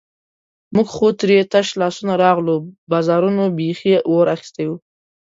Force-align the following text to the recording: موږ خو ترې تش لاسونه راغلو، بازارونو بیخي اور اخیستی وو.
موږ 0.75 0.87
خو 0.95 1.07
ترې 1.19 1.39
تش 1.51 1.67
لاسونه 1.81 2.13
راغلو، 2.23 2.55
بازارونو 2.91 3.43
بیخي 3.57 3.95
اور 4.09 4.25
اخیستی 4.35 4.65
وو. 4.67 4.75